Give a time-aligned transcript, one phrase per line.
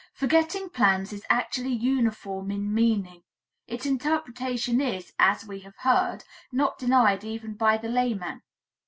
[0.15, 3.21] Forgetting plans is actually uniform in meaning;
[3.67, 8.41] its interpretation is, as we have heard, not denied even by the layman.